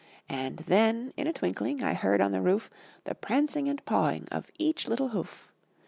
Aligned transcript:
And 0.29 0.57
then, 0.65 1.13
in 1.15 1.27
a 1.27 1.31
twinkling, 1.31 1.83
I 1.83 1.93
heard 1.93 2.21
on 2.21 2.31
the 2.31 2.41
roof 2.41 2.71
The 3.03 3.13
prancing 3.13 3.69
and 3.69 3.85
pawing 3.85 4.27
of 4.31 4.49
each 4.57 4.87
little 4.87 5.09
hoof. 5.09 5.47